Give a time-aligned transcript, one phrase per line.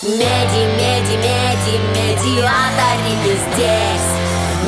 [0.00, 4.06] Меди, меди, меди, медиаторики здесь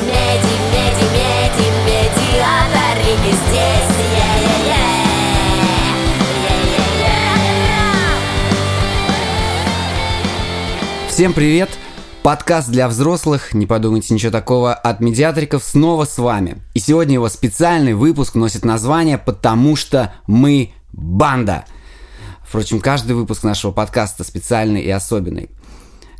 [0.04, 5.06] Меди, меди, меди, медиаторики здесь Yeah-yeah-yeah.
[6.43, 7.29] Yeah-yeah-yeah.
[11.09, 11.71] Всем привет!
[12.25, 16.61] Подкаст для взрослых, не подумайте ничего такого, от медиаториков снова с вами.
[16.75, 21.67] И сегодня его специальный выпуск носит название «Потому что мы банда».
[22.51, 25.51] Впрочем, каждый выпуск нашего подкаста специальный и особенный.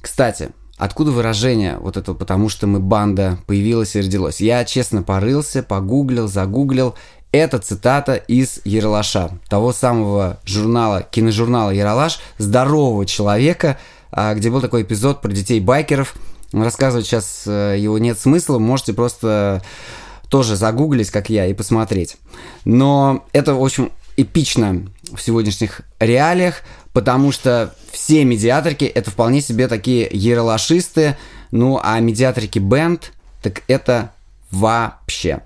[0.01, 4.40] Кстати, откуда выражение вот это «потому что мы банда» появилось и родилось?
[4.40, 6.95] Я честно порылся, погуглил, загуглил.
[7.32, 13.76] Это цитата из Ералаша, того самого журнала, киножурнала Ералаш, здорового человека,
[14.12, 16.15] а, где был такой эпизод про детей-байкеров.
[16.53, 19.65] Рассказывать сейчас э, его нет смысла, можете просто
[20.29, 22.18] тоже загуглить, как я, и посмотреть.
[22.65, 29.68] Но это, в общем, эпично в сегодняшних реалиях, потому что все медиаторки это вполне себе
[29.68, 31.17] такие ералашисты,
[31.51, 33.12] ну а медиаторки бенд,
[33.43, 34.12] так это
[34.51, 35.43] вообще.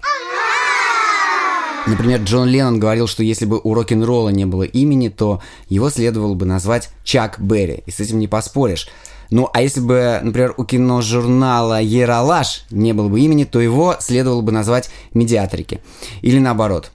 [1.86, 6.34] Например, Джон Леннон говорил, что если бы у рок-н-ролла не было имени, то его следовало
[6.34, 8.88] бы назвать Чак Берри, и с этим не поспоришь.
[9.30, 14.40] Ну, а если бы, например, у киножурнала Ералаш не было бы имени, то его следовало
[14.40, 15.80] бы назвать Медиаторики.
[16.22, 16.90] Или наоборот.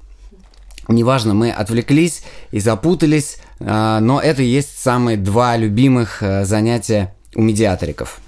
[0.90, 7.14] Неважно, мы отвлеклись и запутались, а, но это и есть самые два любимых э, занятия
[7.36, 8.20] у медиаториков.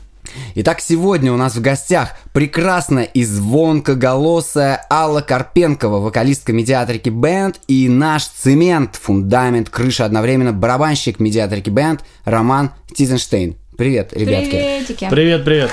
[0.55, 7.89] Итак, сегодня у нас в гостях прекрасная и звонкоголосая Алла Карпенкова, вокалистка медиаторики Бенд, и
[7.89, 13.55] наш цемент, фундамент, крыша одновременно, барабанщик медиаторики Бенд Роман Тизенштейн.
[13.75, 14.51] Привет, ребятки.
[14.51, 15.07] Приветики.
[15.09, 15.71] Привет, привет.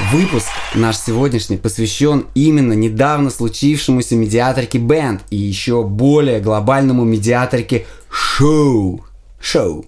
[0.00, 9.04] Выпуск наш сегодняшний посвящен именно недавно случившемуся медиаторке Бенд и еще более глобальному медиаторке Шоу.
[9.38, 9.86] Шоу.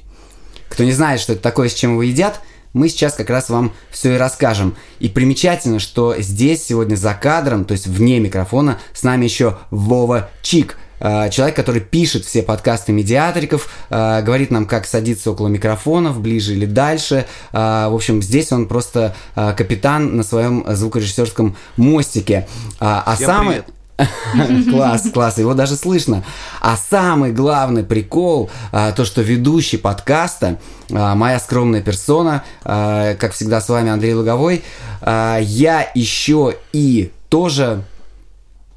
[0.68, 2.40] Кто не знает, что это такое, с чем его едят,
[2.72, 4.76] мы сейчас как раз вам все и расскажем.
[5.00, 10.30] И примечательно, что здесь сегодня за кадром, то есть вне микрофона, с нами еще Вова
[10.40, 16.52] Чик, человек, который пишет все подкасты медиаториков, э, говорит нам, как садиться около микрофонов, ближе
[16.54, 17.26] или дальше.
[17.52, 22.46] Э, В общем, здесь он просто капитан на своем звукорежиссерском мостике.
[22.80, 23.48] А а Всем самый...
[23.56, 23.66] привет.
[24.70, 26.22] Класс, класс, его даже слышно.
[26.60, 30.58] А самый главный прикол, а, то, что ведущий подкаста,
[30.92, 34.62] а, моя скромная персона, а, как всегда с вами Андрей Луговой,
[35.00, 37.84] а, я еще и тоже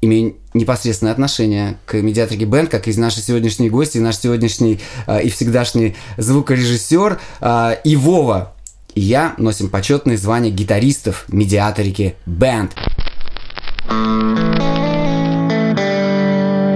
[0.00, 5.18] имею непосредственное отношение к медиатрике Бенд, как и наши сегодняшние гости, и наш сегодняшний а,
[5.18, 8.52] и всегдашний звукорежиссер а, и Вова.
[8.94, 12.72] И я носим почетное звание гитаристов медиаторики Бенд.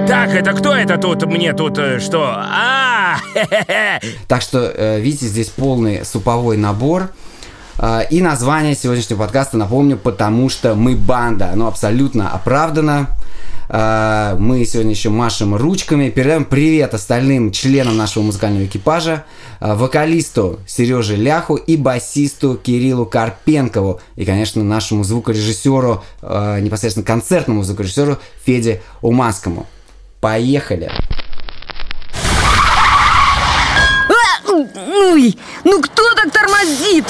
[0.06, 1.25] Так, это кто это тут?
[1.25, 2.35] Мне тут э, что?
[2.37, 3.17] А.
[4.29, 7.11] Так что, э, видите, здесь полный суповой набор.
[7.79, 11.51] Э, И название сегодняшнего подкаста, напомню, потому что мы банда.
[11.51, 13.09] Оно абсолютно оправдано.
[13.69, 16.11] Э, Мы сегодня еще машем ручками.
[16.11, 19.25] Передаем привет остальным членам нашего музыкального экипажа.
[19.61, 24.01] э, Вокалисту Сереже Ляху и басисту Кириллу Карпенкову.
[24.17, 29.67] И, конечно, нашему звукорежиссеру, непосредственно концертному звукорежиссеру Феде Уманскому.
[30.21, 30.91] Поехали!
[34.54, 37.04] Ой, ну кто так тормозит?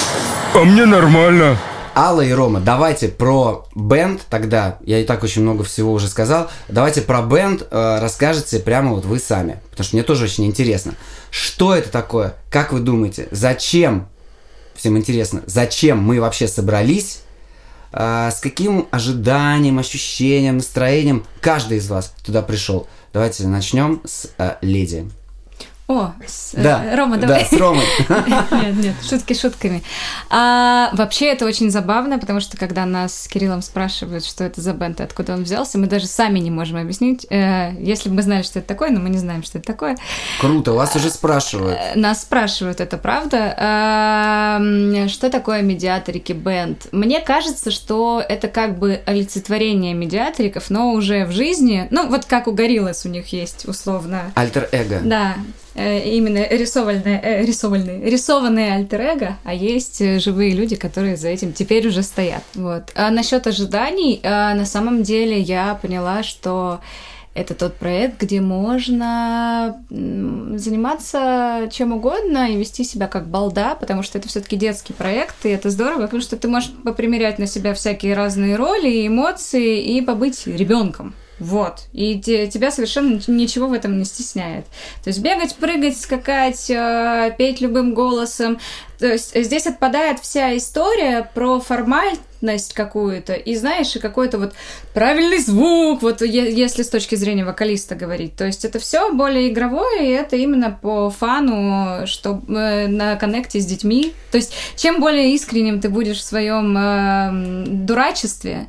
[0.54, 1.58] А мне нормально.
[1.94, 6.50] Алла и Рома, давайте про бенд тогда, я и так очень много всего уже сказал,
[6.68, 10.94] давайте про бенд э, расскажете прямо вот вы сами, потому что мне тоже очень интересно.
[11.30, 12.34] Что это такое?
[12.50, 13.28] Как вы думаете?
[13.30, 14.08] Зачем?
[14.74, 17.20] Всем интересно, зачем мы вообще собрались?
[17.92, 22.88] Э, с каким ожиданием, ощущением, настроением каждый из вас туда пришел?
[23.12, 25.08] Давайте начнем с э, леди.
[25.86, 27.44] О, с- э, Да, Рома, да, давай.
[27.44, 27.84] с Ромой.
[28.08, 29.82] Нет, нет, шутки шутками.
[30.30, 34.72] А, вообще это очень забавно, потому что когда нас с Кириллом спрашивают, что это за
[34.72, 37.26] бенд и откуда он взялся, мы даже сами не можем объяснить.
[37.28, 39.98] Э, если бы мы знали, что это такое, но мы не знаем, что это такое.
[40.40, 41.78] Круто, вас уже спрашивают.
[41.78, 43.54] Э, Нас спрашивают, это правда?
[43.58, 44.60] А,
[45.08, 46.86] Что такое медиаторики бенд?
[46.92, 51.88] Мне кажется, что это как бы олицетворение медиаториков, но уже в жизни.
[51.90, 55.00] Ну, вот как у Гориллас у них есть условно Альтер-эго.
[55.04, 55.34] Да,
[55.74, 61.88] именно рисованные, э, рисованные, рисованные альтер-эго, а есть э, живые люди, которые за этим теперь
[61.88, 62.44] уже стоят.
[62.54, 62.92] Вот.
[62.94, 66.80] А насчет ожиданий, э, на самом деле я поняла, что
[67.34, 74.18] это тот проект, где можно заниматься чем угодно и вести себя как балда, потому что
[74.18, 78.14] это все-таки детский проект, и это здорово, потому что ты можешь попримерять на себя всякие
[78.14, 81.14] разные роли и эмоции и побыть ребенком.
[81.38, 81.86] Вот.
[81.92, 84.66] И те- тебя совершенно ничего в этом не стесняет.
[85.02, 88.58] То есть бегать, прыгать, скакать, э, петь любым голосом.
[88.98, 93.34] То есть здесь отпадает вся история про формальность какую-то.
[93.34, 94.54] И знаешь, и какой-то вот
[94.94, 98.36] правильный звук, вот если с точки зрения вокалиста говорить.
[98.36, 103.58] То есть это все более игровое, и это именно по фану, что э, на коннекте
[103.60, 104.14] с детьми.
[104.30, 108.68] То есть чем более искренним ты будешь в своем э, дурачестве,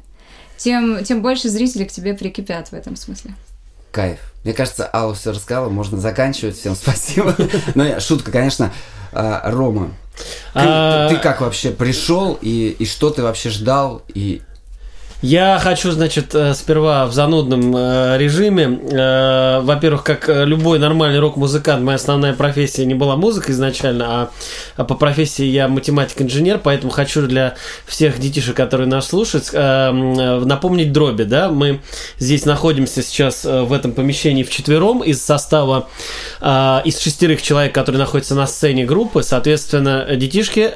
[0.57, 3.33] тем, тем больше зрителей к тебе прикипят в этом смысле.
[3.91, 4.19] Кайф.
[4.43, 6.57] Мне кажется, Алла все рассказала, можно заканчивать.
[6.57, 7.35] Всем спасибо.
[7.75, 8.71] Ну, я- шутка, конечно.
[9.13, 9.91] А, Рома,
[10.53, 14.01] ты, А, ты как вообще пришел и, и что ты вообще ждал?
[14.13, 14.41] И
[15.21, 18.79] Я хочу, значит, э, сперва в занудном э, режиме.
[18.91, 24.31] Э, Во-первых, как любой нормальный рок-музыкант, моя основная профессия не была музыка изначально, а,
[24.75, 27.55] а по профессии я математик-инженер, поэтому хочу для
[27.87, 31.49] всех детишек, которые нас слушают, напомнить дроби, да.
[31.49, 31.81] Мы
[32.19, 35.87] здесь находимся сейчас в этом помещении вчетвером из состава
[36.41, 40.73] из шестерых человек, которые находятся на сцене группы, соответственно, детишки,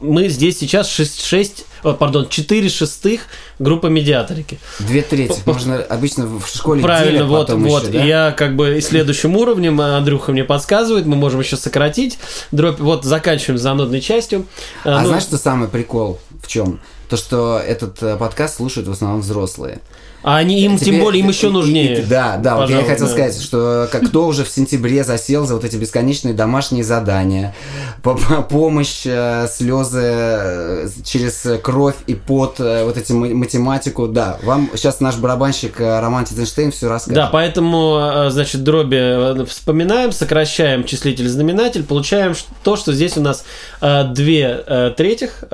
[0.00, 3.22] мы здесь сейчас 6, 6 о, пардон, 4 шестых
[3.58, 4.58] группа медиаторики.
[4.80, 5.40] две трети.
[5.46, 7.82] Можно обычно в школе Правильно, делят вот, вот.
[7.82, 8.04] еще, да?
[8.04, 12.18] Я как бы и следующим уровнем, а Андрюха мне подсказывает, мы можем еще сократить.
[12.52, 14.46] Дробь, вот заканчиваем занудной частью.
[14.84, 16.80] А ну, знаешь, что самый прикол в чем?
[17.08, 19.80] То, что этот э, подкаст слушают в основном взрослые.
[20.22, 22.00] А они им, Тебе- тем более, им еще и- нужнее.
[22.00, 23.12] и- да, да, вот я хотел да.
[23.12, 27.54] сказать, что как кто уже в сентябре засел за вот эти бесконечные домашние задания,
[28.02, 34.08] по- по- помощь, э, слезы э, через кровь и пот, э, вот эти ма- математику,
[34.08, 37.14] да, вам сейчас наш барабанщик Роман Титенштейн все расскажет.
[37.14, 43.44] Да, поэтому, значит, дроби вспоминаем, сокращаем числитель-знаменатель, получаем ш- то, что здесь у нас
[43.80, 45.44] две третьих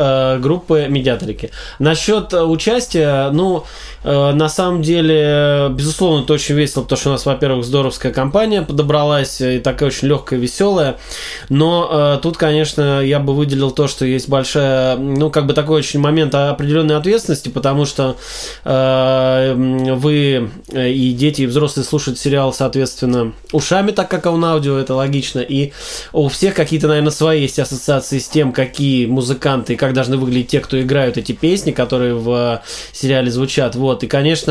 [0.40, 1.50] группы медиаторики.
[1.78, 3.64] Насчет участия, ну,
[4.04, 9.40] на самом деле, безусловно, это очень весело, потому что у нас, во-первых, здоровская компания подобралась,
[9.40, 10.98] и такая очень легкая, веселая.
[11.48, 15.78] Но э, тут, конечно, я бы выделил то, что есть большая, ну, как бы такой
[15.78, 18.16] очень момент определенной ответственности, потому что
[18.64, 19.54] э,
[19.94, 24.94] вы э, и дети, и взрослые слушают сериал, соответственно, ушами, так как он аудио, это
[24.94, 25.72] логично, и
[26.12, 30.48] у всех какие-то, наверное, свои есть ассоциации с тем, какие музыканты и как должны выглядеть
[30.48, 32.60] те, кто играют эти песни, которые в э,
[32.92, 33.74] сериале звучат.
[33.74, 34.43] Вот, и, конечно,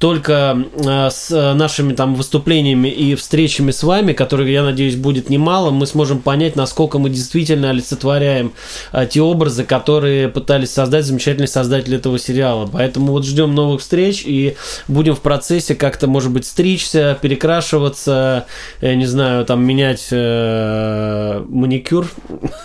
[0.00, 5.28] только э, с э, нашими там выступлениями и встречами с вами, которых, я надеюсь, будет
[5.28, 8.54] немало, мы сможем понять, насколько мы действительно олицетворяем
[8.92, 12.66] э, те образы, которые пытались создать замечательные создатели этого сериала.
[12.72, 14.56] Поэтому вот ждем новых встреч и
[14.88, 18.46] будем в процессе как-то, может быть, стричься, перекрашиваться,
[18.80, 22.08] я не знаю, там менять э, маникюр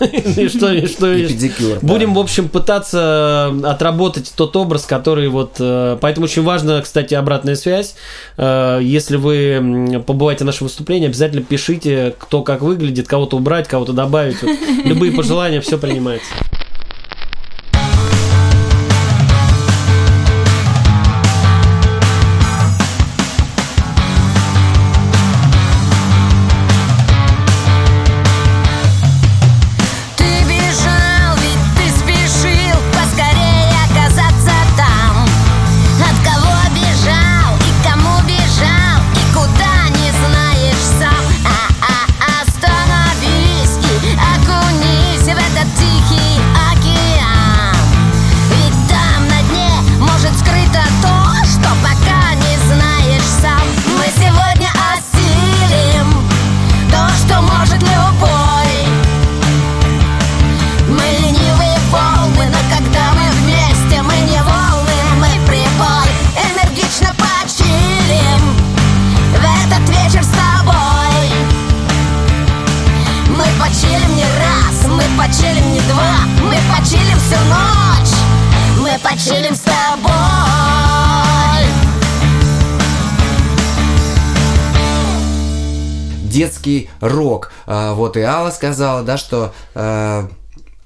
[0.00, 1.14] и что, и что.
[1.82, 5.56] Будем, в общем, пытаться отработать тот образ, который вот...
[6.00, 7.94] Поэтому очень важно, кстати, обратная связь.
[8.36, 13.92] Э, Если вы побываете на нашем выступлении, обязательно пишите, кто как выглядит, кого-то убрать, кого-то
[13.92, 14.42] добавить.
[14.42, 16.28] Вот любые пожелания, все принимается.
[75.26, 76.20] Почилим не два.
[76.40, 78.14] Мы почилим всю ночь,
[78.78, 80.12] мы почилим с тобой.
[86.22, 87.50] Детский рок.
[87.66, 90.28] А, Вот и Алла сказала, да, что э,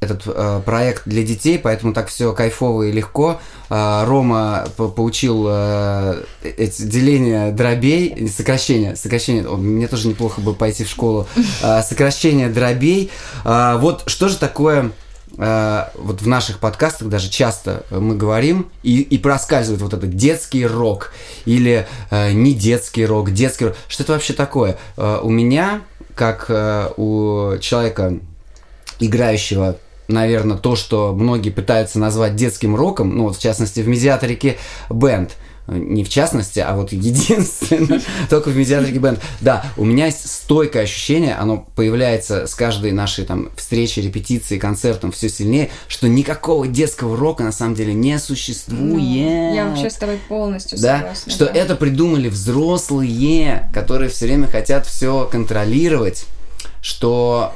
[0.00, 3.38] этот э, проект для детей, поэтому так все кайфово и легко.
[3.69, 10.54] А, Рома по- поучил э, эти деления дробей, сокращение, сокращение, о, мне тоже неплохо бы
[10.54, 11.26] пойти в школу,
[11.62, 13.11] А, сокращение дробей.
[13.45, 14.90] А, Вот что же такое
[15.37, 20.64] э, вот в наших подкастах даже часто мы говорим и, и проскальзывает вот этот детский
[20.64, 21.12] рок
[21.45, 23.76] или э, не детский рок, детский рок.
[23.87, 24.78] Что это вообще такое?
[24.97, 25.83] Э, у меня,
[26.14, 28.14] как э, у человека,
[28.99, 29.76] играющего,
[30.12, 34.59] наверное, то, что многие пытаются назвать детским роком, ну вот в частности в медиаторике
[34.90, 35.37] бенд,
[35.71, 39.21] не в частности, а вот единственно, только в медиатрике бенд.
[39.40, 45.12] Да, у меня есть стойкое ощущение, оно появляется с каждой нашей там встречи, репетиции, концертом
[45.12, 48.81] все сильнее, что никакого детского рока на самом деле не существует.
[48.81, 51.33] Ну, Я вообще с тобой полностью да, согласна.
[51.33, 51.52] что да.
[51.52, 56.26] это придумали взрослые, которые все время хотят все контролировать,
[56.83, 57.55] что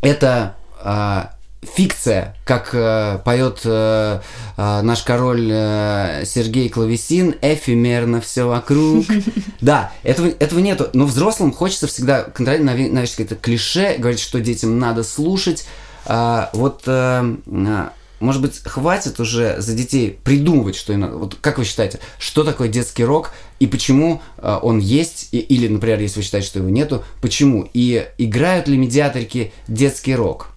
[0.00, 4.20] это а, фикция, как э, поет э,
[4.56, 9.04] э, наш король э, Сергей Клавесин, эфемерно все вокруг.
[9.60, 10.88] Да, этого, этого нету.
[10.92, 15.66] Но взрослым хочется всегда контролировать, навешать какое-то клише, говорить, что детям надо слушать.
[16.04, 21.16] А, вот, э, а, может быть, хватит уже за детей придумывать, что им надо.
[21.16, 25.28] Вот как вы считаете, что такое детский рок и почему э, он есть?
[25.30, 27.68] И- или, например, если вы считаете, что его нету, почему?
[27.72, 30.48] И играют ли медиаторики детский рок?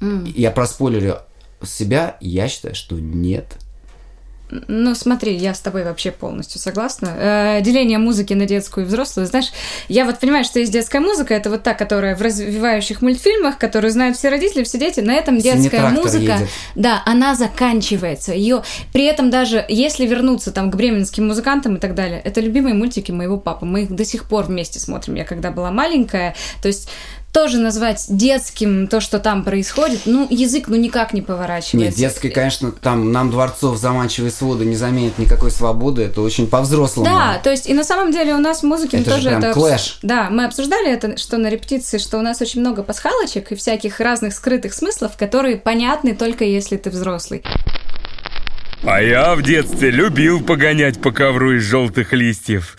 [0.00, 1.18] Я проспойлерю
[1.64, 3.56] себя, я считаю, что нет.
[4.50, 7.14] Ну, смотри, я с тобой вообще полностью согласна.
[7.18, 9.52] Э, деление музыки на детскую и взрослую, знаешь,
[9.88, 13.90] я вот понимаю, что есть детская музыка, это вот та, которая в развивающих мультфильмах, которую
[13.90, 16.48] знают все родители, все дети, на этом детская музыка, едет.
[16.74, 18.32] да, она заканчивается.
[18.32, 18.62] Ее
[18.92, 23.12] при этом даже, если вернуться там к бременским музыкантам и так далее, это любимые мультики
[23.12, 25.14] моего папы, мы их до сих пор вместе смотрим.
[25.14, 26.88] Я когда была маленькая, то есть
[27.38, 31.76] тоже назвать детским то, что там происходит, ну, язык ну никак не поворачивается.
[31.76, 37.06] Нет, детский, конечно, там нам дворцов заманчивые своды не заменит никакой свободы, это очень по-взрослому.
[37.06, 39.44] Да, то есть и на самом деле у нас в музыке Это же тоже прям
[39.44, 39.52] это...
[39.52, 39.98] клэш.
[40.02, 44.00] Да, мы обсуждали это, что на репетиции, что у нас очень много пасхалочек и всяких
[44.00, 47.44] разных скрытых смыслов, которые понятны только если ты взрослый.
[48.82, 52.76] А я в детстве любил погонять по ковру из желтых листьев.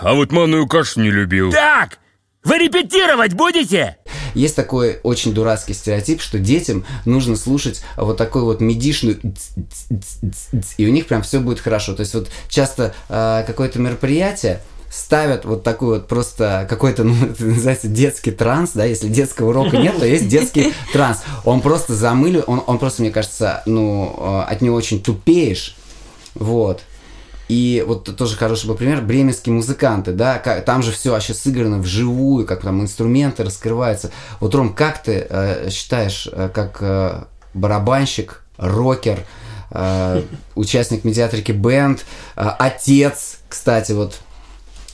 [0.00, 1.52] А вот манную кашу не любил.
[1.52, 1.98] Так,
[2.44, 3.96] вы репетировать будете?
[4.34, 9.20] Есть такой очень дурацкий стереотип, что детям нужно слушать вот такой вот медишную
[10.76, 11.94] и у них прям все будет хорошо.
[11.94, 17.44] То есть вот часто э, какое-то мероприятие ставят вот такой вот просто какой-то, ну, это
[17.44, 21.22] называется детский транс, да, если детского урока нет, то есть детский транс.
[21.44, 25.76] Он просто замылю, он, он просто, мне кажется, ну, э, от него очень тупеешь,
[26.34, 26.82] вот.
[27.52, 31.80] И вот тоже хороший был пример, бременские музыканты, да, как, там же все вообще сыграно
[31.80, 34.10] вживую, как там инструменты раскрываются.
[34.40, 39.26] Вот, Ром, как ты э, считаешь, э, как э, барабанщик, рокер,
[39.70, 40.22] э,
[40.54, 42.06] участник медиатрики бенд,
[42.36, 44.14] э, отец, кстати, вот,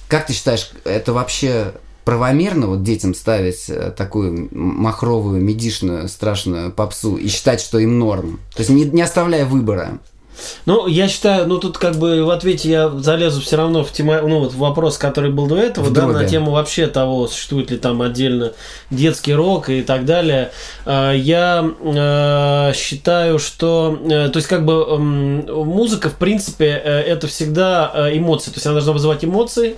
[0.09, 1.75] как ты считаешь, это вообще
[2.05, 8.41] правомерно вот детям ставить э, такую махровую, медишную, страшную попсу и считать, что им норм?
[8.53, 10.01] То есть не, не оставляя выбора.
[10.67, 14.21] Ну, я считаю, ну тут как бы в ответе я залезу все равно в тема,
[14.23, 17.71] ну вот в вопрос, который был до этого, В да, на тему вообще того, существует
[17.71, 18.53] ли там отдельно
[18.91, 20.51] детский рок и так далее.
[20.85, 27.27] А, Я э, считаю, что, э, то есть как бы музыка в принципе э, это
[27.27, 29.77] всегда э, эмоции, то есть она должна вызывать эмоции.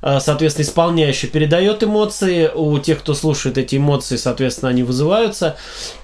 [0.00, 5.56] А, Соответственно, исполняющий передает эмоции, у тех, кто слушает эти эмоции, соответственно, они вызываются.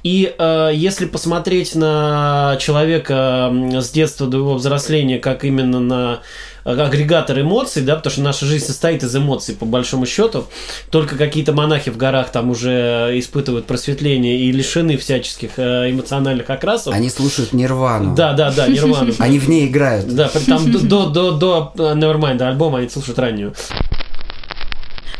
[0.02, 6.18] И э, если посмотреть на человека с детства до его взросления, как именно на э,
[6.64, 10.46] агрегатор эмоций, да, потому что наша жизнь состоит из эмоций, по большому счету.
[10.90, 16.94] Только какие-то монахи в горах там уже испытывают просветление и лишены всяческих э, эмоциональных окрасов.
[16.94, 18.14] Они слушают Нирвану.
[18.14, 19.12] Да, да, да, Нирвану.
[19.18, 20.06] Они в ней играют.
[20.14, 23.54] Да, там до, до, до, до э, Nevermind альбома они слушают раннюю.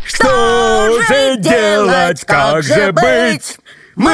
[0.05, 3.59] Что же делать, как же быть?
[3.97, 4.11] Мы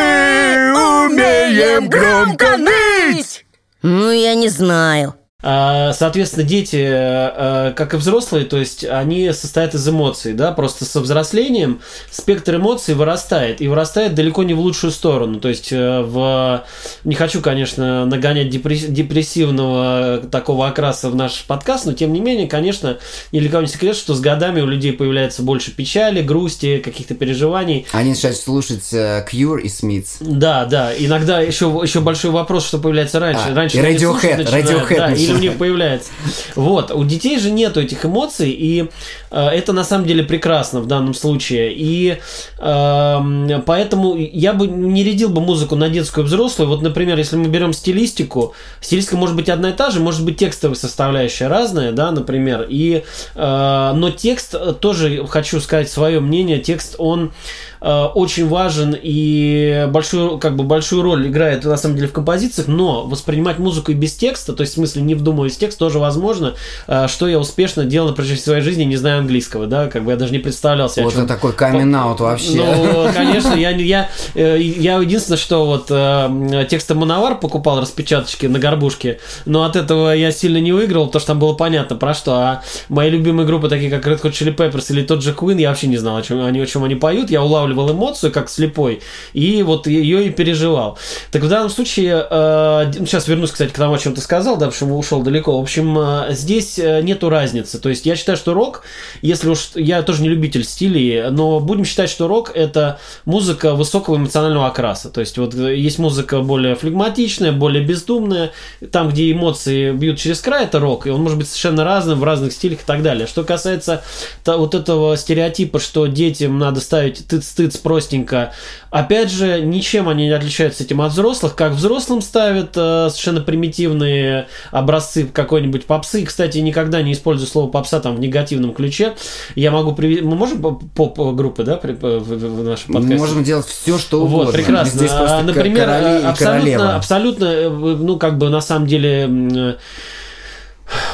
[1.06, 3.44] умеем громко ныть!
[3.82, 5.14] Ну, я не знаю.
[5.42, 10.84] А, Соответственно, дети, э, как и взрослые, то есть они состоят из эмоций, да, просто
[10.84, 11.80] со взрослением
[12.10, 16.64] спектр эмоций вырастает, и вырастает далеко не в лучшую сторону, то есть э, в...
[17.04, 22.46] Не хочу, конечно, нагонять депресс- депрессивного такого окраса в наш подкаст, но тем не менее,
[22.46, 22.98] конечно,
[23.32, 27.14] ни для кого не секрет, что с годами у людей появляется больше печали, грусти, каких-то
[27.14, 30.16] переживаний, Они начинают слушать э, Cure и Smiths.
[30.20, 30.92] да, да.
[30.96, 33.44] Иногда еще, еще большой вопрос, что появляется раньше.
[33.50, 36.10] А, раньше и Radiohead, Radiohead да, или у них появляется.
[36.56, 36.90] Вот.
[36.90, 38.88] У детей же нету этих эмоций, и
[39.30, 41.72] э, это на самом деле прекрасно в данном случае.
[41.74, 42.18] И
[42.58, 46.68] эм, поэтому я бы не рядил бы музыку на детскую и взрослую.
[46.68, 50.36] Вот, например, если мы берем стилистику, стилистика может быть одна и та же, может быть
[50.36, 52.66] текстовая составляющая разная, да, например.
[52.68, 56.58] И, э, но текст э, тоже хочу сказать свое мнение.
[56.58, 57.32] Текст он
[57.80, 62.68] э, очень важен и большую, как бы большую роль играет на самом деле в композициях,
[62.68, 65.98] но воспринимать музыку и без текста, то есть в смысле не, вдумываясь в текст, тоже
[65.98, 66.54] возможно,
[66.86, 70.10] э, что я успешно делал на протяжении своей жизни, не зная английского, да, как бы
[70.10, 71.04] я даже не представлял себе.
[71.04, 72.54] Вот это такой камин-аут вообще.
[72.54, 78.58] ну, конечно, я, я, э, я единственное, что вот э, тексты Мановар покупал распечаточки на
[78.58, 82.32] горбушке, но от этого я сильно не выиграл, потому что там было понятно про что.
[82.34, 85.68] А мои любимые группы, такие как Red Hot Chili Peppers или тот же Queen, я
[85.68, 87.30] вообще не знал, о чем они, о чем они поют.
[87.30, 90.98] Я улавливал эмоцию, как слепой, и вот ее и переживал.
[91.30, 94.66] Так в данном случае, э, сейчас вернусь, кстати, к тому, о чем ты сказал, да,
[94.66, 95.58] потому что ушел далеко.
[95.58, 97.80] В общем, э, здесь э, нету разницы.
[97.80, 98.84] То есть я считаю, что рок,
[99.22, 104.16] если уж я тоже не любитель стилей, но будем считать, что рок это музыка высокого
[104.16, 105.10] эмоционального окраса.
[105.10, 108.52] То есть вот э, есть музыка более флегматичная, более бездумная,
[108.92, 112.24] там, где эмоции бьют через край, это рок, и он может быть совершенно разным в
[112.24, 113.26] разных стилях и так далее.
[113.26, 114.04] Что касается
[114.44, 118.52] то- вот этого стереотипа, что детям надо ставить тыц-тыц простенько,
[118.90, 124.46] опять же, ничем они не отличаются этим от взрослых, как взрослым ставят э, совершенно примитивные
[124.70, 124.99] образцы
[125.32, 126.24] какой-нибудь попсы.
[126.24, 129.14] Кстати, никогда не использую слово попса там в негативном ключе.
[129.54, 130.22] Я могу привести...
[130.22, 133.18] Мы можем поп- поп-группы, да, при- в, в- в нашем Мы подкасте?
[133.18, 134.46] можем делать все, что угодно.
[134.46, 134.98] Вот, прекрасно.
[134.98, 135.88] Здесь А, Например,
[136.26, 139.76] абсолютно, абсолютно, э, ну, как бы на самом деле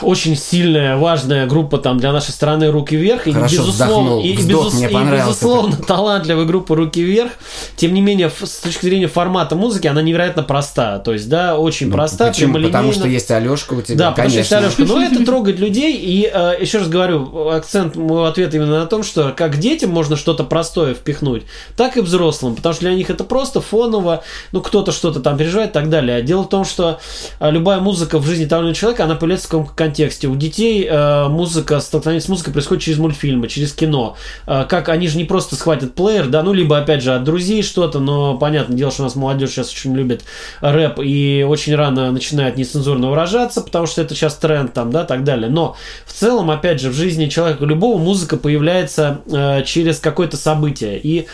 [0.03, 3.27] очень сильная, важная группа там для нашей страны «Руки вверх».
[3.27, 4.21] И, Хорошо безусловно, вздохнул.
[4.23, 7.33] и, и Вздох безус- и, безусловно, талантливая группа «Руки вверх».
[7.77, 10.99] Тем не менее, с точки зрения формата музыки, она невероятно проста.
[10.99, 12.61] То есть, да, очень Ну, проста, Почему?
[12.61, 14.69] Потому что есть Алешка у тебя, Да, потому что есть конечно.
[14.83, 14.95] Алешка.
[14.95, 15.97] Но это трогает людей.
[15.97, 20.17] И э, еще раз говорю, акцент моего ответа именно на том, что как детям можно
[20.17, 21.43] что-то простое впихнуть,
[21.77, 22.55] так и взрослым.
[22.57, 26.17] Потому что для них это просто фоново, ну, кто-то что-то там переживает и так далее.
[26.17, 26.99] А Дело в том, что
[27.41, 30.29] э, любая музыка в жизни того или иного человека, она появляется в каком контексте.
[30.29, 34.17] У детей э, музыка, столкновение с музыкой происходит через мультфильмы, через кино.
[34.47, 37.63] Э, как они же не просто схватят плеер, да, ну, либо, опять же, от друзей
[37.63, 40.25] что-то, но понятное дело, что у нас молодежь сейчас очень любит
[40.61, 45.25] рэп и очень рано начинает нецензурно выражаться, потому что это сейчас тренд там, да, так
[45.25, 45.51] далее.
[45.51, 51.01] Но в целом, опять же, в жизни человека любого музыка появляется э, через какое-то событие.
[51.03, 51.27] И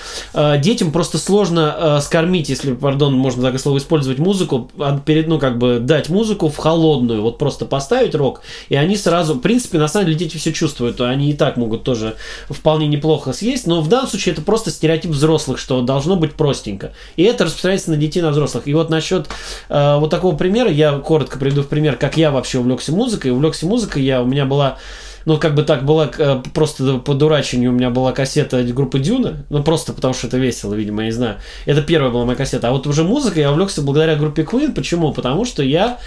[0.58, 5.38] детям просто сложно э, скормить, если, пардон, можно такое слово использовать, музыку, а, перед, ну,
[5.38, 9.78] как бы дать музыку в холодную, вот просто поставить рок, и они сразу, в принципе,
[9.78, 12.14] на самом деле дети все чувствуют, они и так могут тоже
[12.48, 16.92] вполне неплохо съесть, но в данном случае это просто стереотип взрослых, что должно быть простенько.
[17.16, 18.66] И это распространяется на детей, на взрослых.
[18.66, 19.28] И вот насчет
[19.68, 23.30] э, вот такого примера, я коротко приведу в пример, как я вообще увлекся музыкой.
[23.30, 24.78] Увлекся музыкой я, у меня была
[25.24, 29.44] ну, как бы так была, э, просто по дурачению у меня была кассета группы Дюна,
[29.50, 31.36] ну, просто потому что это весело, видимо, я не знаю.
[31.64, 32.68] Это первая была моя кассета.
[32.68, 34.72] А вот уже музыка я увлекся благодаря группе Queen.
[34.72, 35.12] Почему?
[35.12, 35.98] Потому что я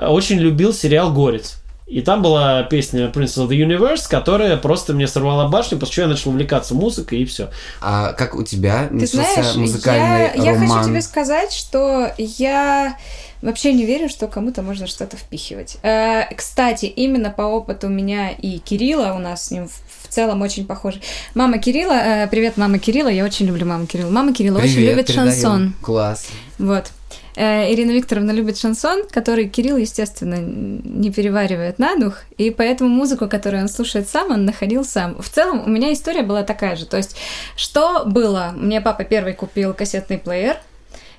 [0.00, 1.56] очень любил сериал «Горец».
[1.86, 6.02] И там была песня Prince of the Universe, которая просто мне сорвала башню, после чего
[6.06, 7.50] я начал увлекаться музыкой, и все.
[7.80, 10.68] А как у тебя Ты начался знаешь, музыкальный я, я роман?
[10.68, 12.96] хочу тебе сказать, что я
[13.40, 15.76] вообще не верю, что кому-то можно что-то впихивать.
[15.84, 20.42] Э, кстати, именно по опыту меня и Кирилла, у нас с ним в в целом
[20.42, 21.00] очень похожи.
[21.34, 24.10] Мама Кирилла, э, привет, мама Кирилла, я очень люблю маму Кирилла.
[24.10, 25.32] Мама Кирилла очень Привет, любит передаем.
[25.32, 25.74] шансон.
[25.82, 26.26] Класс.
[26.58, 26.86] Вот.
[27.36, 33.28] Э, Ирина Викторовна любит шансон, который Кирилл, естественно, не переваривает на дух, и поэтому музыку,
[33.28, 35.20] которую он слушает сам, он находил сам.
[35.20, 36.86] В целом, у меня история была такая же.
[36.86, 37.16] То есть,
[37.56, 38.54] что было?
[38.56, 40.56] Мне папа первый купил кассетный плеер,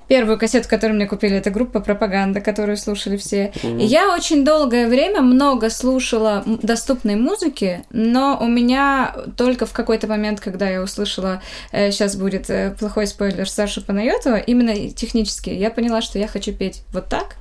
[0.08, 3.52] Первую кассету, которую мне купили, это группа «Пропаганда», которую слушали все.
[3.64, 10.08] И я очень долгое время много слушала доступной музыки, но у меня только в какой-то
[10.08, 11.42] момент, когда я услышала,
[11.72, 16.84] сейчас будет э, плохой спойлер Саши Панайотова, именно технически, я поняла, что я хочу петь
[16.94, 17.36] вот так,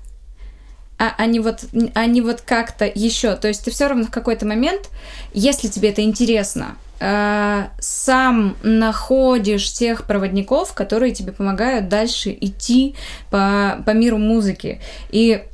[0.99, 3.37] а, а не вот, а не вот как-то еще.
[3.37, 4.89] То есть ты все равно в какой-то момент,
[5.35, 12.95] если тебе это интересно, э, сам находишь тех проводников, которые тебе помогают дальше идти
[13.31, 14.81] по, по миру музыки.
[15.11, 15.45] И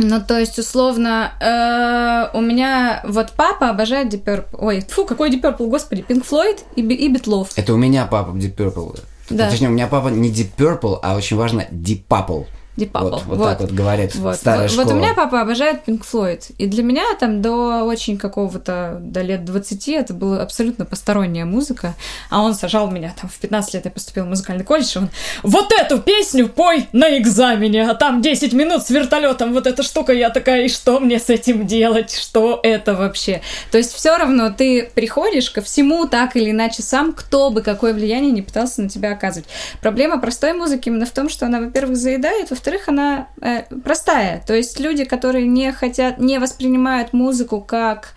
[0.00, 4.58] ну, то есть, условно, э, у меня вот папа обожает Deep Purple.
[4.58, 7.50] Ой, фу, какой Deep Purple, господи, Pink Floyd и, и Битлов.
[7.56, 9.00] Это у меня папа Deep Purple.
[9.30, 9.50] Да.
[9.50, 12.46] Точнее, у меня папа не Deep Purple, а очень важно Deep Purple.
[12.78, 13.22] Deep Purple.
[13.26, 14.36] Вот, вот так вот говорят Вот.
[14.36, 14.84] старая вот, школа.
[14.84, 16.52] вот у меня папа обожает Pink Floyd.
[16.58, 21.94] И для меня там до очень какого-то, до лет 20 это была абсолютно посторонняя музыка.
[22.30, 25.10] А он сажал меня там в 15 лет, я поступила в музыкальный колледж, и он
[25.42, 30.12] вот эту песню пой на экзамене, а там 10 минут с вертолетом, вот эта штука,
[30.12, 32.12] я такая, и что мне с этим делать?
[32.12, 33.42] Что это вообще?
[33.72, 37.92] То есть все равно ты приходишь ко всему так или иначе сам, кто бы какое
[37.92, 39.48] влияние не пытался на тебя оказывать.
[39.80, 44.42] Проблема простой музыки именно в том, что она, во-первых, заедает, во-вторых, она э, простая.
[44.46, 48.14] То есть люди, которые не хотят, не воспринимают музыку как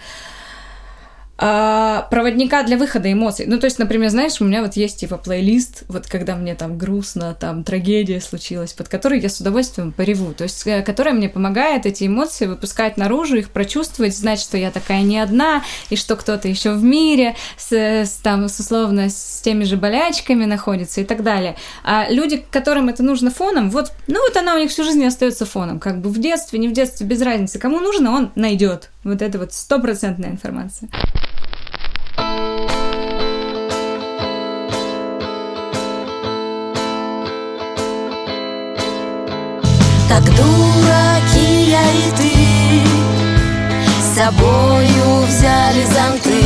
[1.43, 3.45] а, проводника для выхода эмоций.
[3.47, 6.77] Ну, то есть, например, знаешь, у меня вот есть типа плейлист, вот когда мне там
[6.77, 10.35] грустно, там трагедия случилась, под который я с удовольствием пореву.
[10.35, 14.69] То есть, э, которая мне помогает эти эмоции выпускать наружу, их прочувствовать, знать, что я
[14.69, 19.41] такая не одна, и что кто-то еще в мире с, с, там, с условно с
[19.41, 21.55] теми же болячками находится и так далее.
[21.83, 25.47] А люди, которым это нужно фоном, вот, ну вот она у них всю жизнь остается
[25.47, 25.79] фоном.
[25.79, 27.57] Как бы в детстве, не в детстве, без разницы.
[27.57, 28.91] Кому нужно, он найдет.
[29.03, 30.87] Вот это вот стопроцентная информация.
[42.17, 42.31] Ты.
[43.99, 46.43] С собою взяли зонты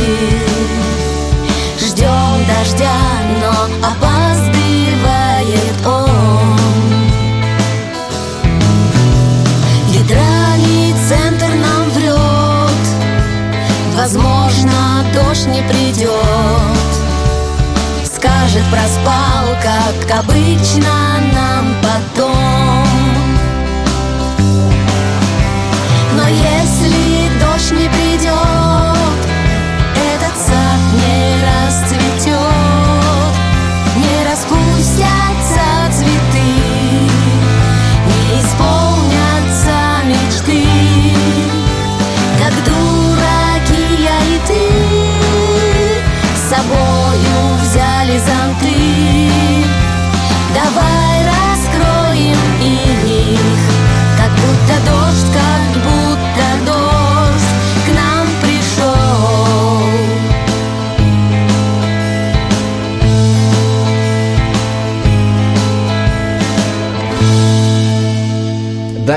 [1.78, 2.98] Ждем дождя,
[3.40, 3.52] но
[3.86, 6.58] опаздывает он.
[9.90, 12.84] Гидральный центр нам врет
[13.96, 16.10] Возможно, дождь не придет
[18.04, 20.94] Скажет, проспал, как обычно
[21.32, 22.55] нам потом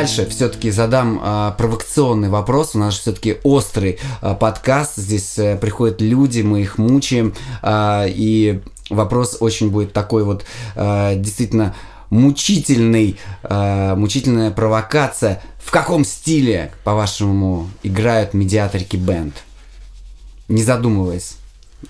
[0.10, 2.74] Дальше все-таки задам а, провокационный вопрос.
[2.74, 4.95] У нас все-таки острый а, подкаст.
[4.95, 7.36] Здесь а, приходят люди, мы их мучаем.
[7.62, 10.45] а, и вопрос очень будет такой вот
[10.76, 11.76] а, действительно
[12.10, 15.43] мучительный, а, мучительная провокация.
[15.63, 19.36] В каком стиле, по-вашему, играют медиаторики бенд?
[20.48, 21.36] Не задумываясь.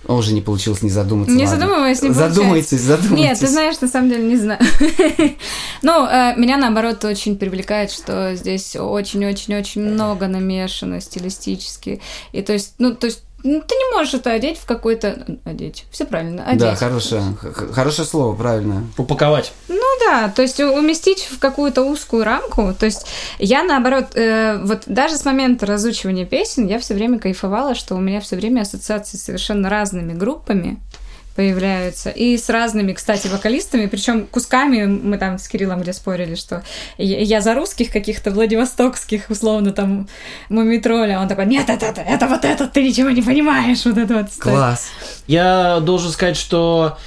[0.06, 1.34] О, уже не получилось не задуматься.
[1.34, 1.60] Не ладно.
[1.60, 2.36] задумываясь, не получается.
[2.36, 3.25] Задумайтесь, задумайтесь.
[3.25, 4.60] Нет, ты знаешь, на самом деле не знаю.
[5.82, 12.02] Ну, э, меня наоборот очень привлекает, что здесь очень-очень-очень много намешано стилистически.
[12.34, 15.38] И то есть, ну, то есть ну, ты не можешь это одеть в какой-то...
[15.45, 15.86] Одеть.
[15.91, 16.43] Все правильно.
[16.43, 16.60] Одеть.
[16.60, 17.23] Да, хорошее,
[17.71, 18.84] хорошее слово, правильно.
[18.97, 19.54] Упаковать.
[20.10, 22.74] Да, то есть уместить в какую-то узкую рамку.
[22.74, 23.06] То есть
[23.38, 28.00] я наоборот, э, вот даже с момента разучивания песен я все время кайфовала, что у
[28.00, 30.80] меня все время ассоциации с совершенно разными группами
[31.36, 32.10] появляются.
[32.10, 36.63] И с разными, кстати, вокалистами, причем кусками мы там с Кириллом где спорили, что
[36.98, 40.10] я, за русских каких-то владивостокских, условно, там,
[40.50, 44.15] мумитроля, он такой, нет, это, это, это вот это, ты ничего не понимаешь, вот это
[44.15, 44.28] вот.
[44.39, 44.89] Класс.
[45.28, 46.98] Я должен сказать, что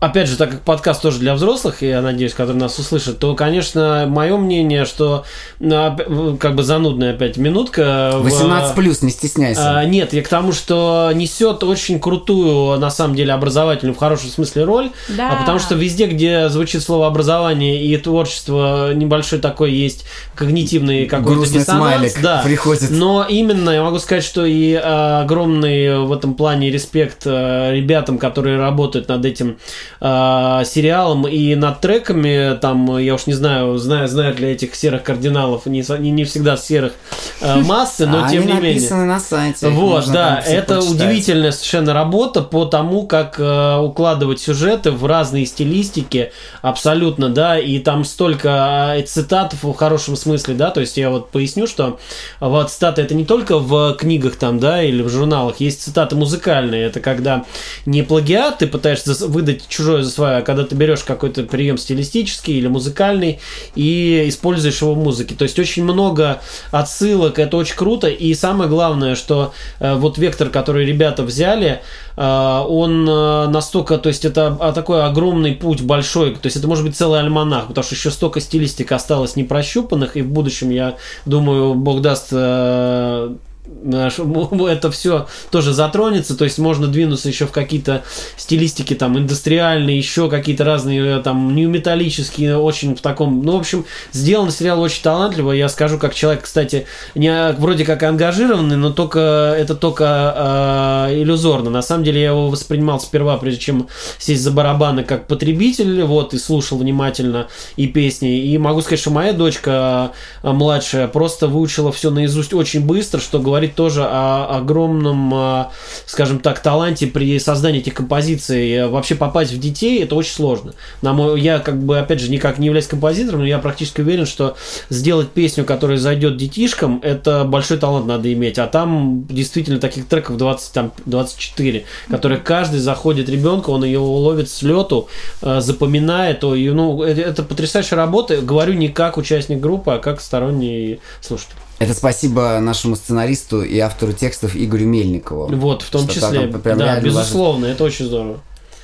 [0.00, 3.34] Опять же, так как подкаст тоже для взрослых, и я надеюсь, которые нас услышат, то,
[3.34, 5.24] конечно, мое мнение, что
[5.60, 8.12] оп- как бы занудная опять минутка.
[8.14, 9.78] в- 18 плюс, не стесняйся.
[9.78, 14.30] А, нет, я к тому, что несет очень крутую, на самом деле, образовательную в хорошем
[14.30, 14.90] смысле роль.
[15.08, 15.32] Да.
[15.32, 21.44] А потому что везде, где звучит слово образование и творчество, небольшой такой есть когнитивный какой-то
[21.44, 21.66] диссонанс.
[21.66, 22.40] смайлик да.
[22.42, 22.90] приходит.
[22.90, 28.16] Но именно я могу сказать, что и э, огромный в этом плане респект э, ребятам,
[28.18, 29.58] которые работают над этим
[30.00, 32.56] э, сериалом и над треками.
[32.58, 36.56] Там, я уж не знаю, знаю, знают ли этих серых кардиналов, не, не, не всегда
[36.56, 36.92] серых
[37.40, 38.74] э, массы, но А тем не менее.
[38.74, 39.68] написаны на сайте.
[39.68, 40.94] Вот, да, это почитать.
[40.94, 46.32] удивительная совершенно работа по тому, как э, укладывать сюжеты в разные стилистики,
[46.62, 51.30] абсолютно, да, и там столько э, цитат в хорошем смысле, да, то есть я вот
[51.30, 51.98] поясню, что
[52.40, 56.84] вот цитаты это не только в книгах там, да, или в журналах, есть цитаты музыкальные,
[56.84, 57.44] это когда
[57.86, 62.58] не плагиат, ты пытаешься выдать чужое за свое, а когда ты берешь какой-то прием стилистический
[62.58, 63.40] или музыкальный
[63.74, 68.68] и используешь его в музыке, то есть очень много отсылок, это очень круто, и самое
[68.68, 71.80] главное, что э, вот вектор, который ребята взяли,
[72.16, 76.84] э, он э, настолько, то есть это такой огромный путь большой, то есть это может
[76.84, 80.96] быть целый альманах, потому что еще столько стилистик осталось не прощупанных, и в будущем, я
[81.26, 83.34] думаю, Бог даст э,
[84.68, 88.02] это все тоже затронется, то есть можно двинуться еще в какие-то
[88.36, 93.86] стилистики там индустриальные, еще какие-то разные э, там неометаллические, очень в таком, ну в общем
[94.12, 98.92] сделан сериал очень талантливо, я скажу как человек, кстати, не э, вроде как ангажированный, но
[98.92, 104.42] только это только э, иллюзорно, на самом деле я его воспринимал сперва, прежде чем сесть
[104.42, 109.32] за барабаны как потребитель, вот и слушал внимательно и песни, и могу сказать, что моя
[109.32, 115.32] дочка э, младшая просто выучила все наизусть очень быстро, что говорит говорит тоже о огромном,
[115.32, 115.70] а,
[116.06, 118.72] скажем так, таланте при создании этих композиций.
[118.72, 120.74] Э, Вообще попасть в детей это очень сложно.
[121.02, 124.26] На мой, я как бы, опять же, никак не являюсь композитором, но я практически уверен,
[124.26, 124.56] что
[124.90, 128.58] сделать песню, которая зайдет детишкам, это большой талант надо иметь.
[128.58, 134.48] А там действительно таких треков 20, там, 24, которые каждый заходит ребенку, он ее ловит
[134.50, 135.08] с лету,
[135.42, 136.42] э, запоминает.
[136.42, 138.40] ну, это потрясающая работа.
[138.40, 141.54] Говорю не как участник группы, а как сторонний слушатель.
[141.78, 145.46] Это спасибо нашему сценаристу и автору текстов Игорю Мельникову.
[145.56, 146.48] Вот, в том числе.
[146.48, 148.40] там прям да, безусловно, это очень здорово.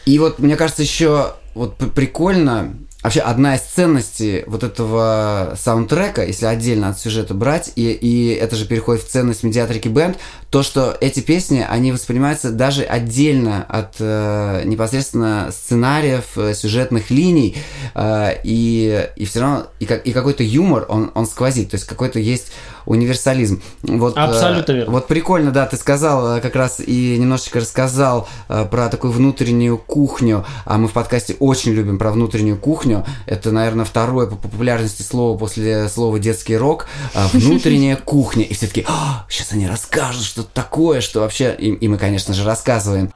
[0.07, 6.46] И вот, мне кажется, еще вот прикольно, вообще одна из ценностей вот этого саундтрека, если
[6.46, 10.16] отдельно от сюжета брать, и, и это же переходит в ценность медиатрики бенд,
[10.50, 17.57] то, что эти песни, они воспринимаются даже отдельно от э, непосредственно сценариев, э, сюжетных линий,
[17.94, 21.87] э, и, и все равно, и, как, и какой-то юмор, он, он сквозит, то есть
[21.87, 22.53] какой-то есть
[22.87, 23.62] универсализм.
[23.83, 24.93] Вот, э, Абсолютно верно.
[24.93, 29.79] Вот прикольно, да, ты сказал э, как раз и немножечко рассказал э, про такую внутреннюю
[29.79, 33.05] кухню, а мы в подкасте очень любим про внутреннюю кухню.
[33.27, 36.87] Это, наверное, второе по популярности слово после слова детский рок.
[37.14, 38.45] А, Внутренняя кухня.
[38.45, 38.87] И все таки
[39.29, 41.55] сейчас они расскажут что-то такое, что вообще...
[41.59, 43.11] И, и мы, конечно же, рассказываем.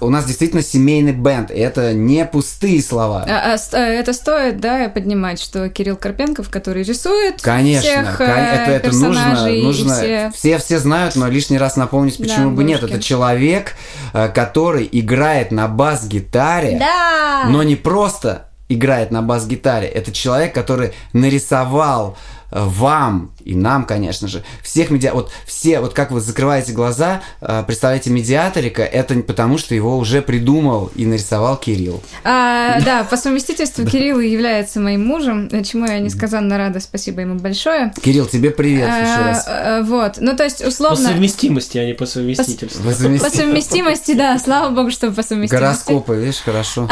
[0.00, 3.24] У нас действительно семейный бенд, и это не пустые слова.
[3.28, 8.26] А- а а это стоит, да, поднимать, что Кирилл Карпенков, который рисует Конечно, всех кон-
[8.28, 9.94] э, это, это нужно, персонажей и нужно.
[9.94, 10.58] все- Все...
[10.58, 12.82] все знают, но лишний раз напомнить, Да, почему бы нет.
[12.82, 13.74] Это человек,
[14.12, 17.44] э, который играет на бас-гитаре, Да!
[17.48, 19.88] но не просто играет на бас-гитаре.
[19.88, 25.12] Это человек, который нарисовал э, вам и нам, конечно же, всех медиа...
[25.14, 29.96] Вот все, вот как вы закрываете глаза, э, представляете медиаторика, это не потому, что его
[29.96, 32.02] уже придумал и нарисовал Кирилл.
[32.24, 37.92] А, да, по совместительству Кирилл является моим мужем, чему я несказанно рада, спасибо ему большое.
[38.02, 39.44] Кирилл, тебе привет еще А, раз.
[39.48, 41.08] а, Вот, ну то есть По условно...
[41.08, 42.82] совместимости, а не по совместительству.
[42.82, 42.92] По
[43.30, 45.54] совместимости, да, слава богу, что по совместимости.
[45.54, 46.88] Гороскопы, видишь, хорошо.